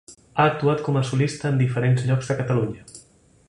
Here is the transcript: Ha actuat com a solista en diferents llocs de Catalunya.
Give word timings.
Ha 0.37 0.45
actuat 0.51 0.81
com 0.87 0.97
a 1.01 1.03
solista 1.11 1.51
en 1.51 1.61
diferents 1.61 2.09
llocs 2.11 2.33
de 2.33 2.41
Catalunya. 2.41 2.91